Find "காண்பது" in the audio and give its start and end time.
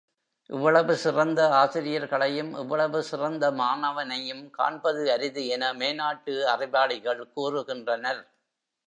4.49-5.03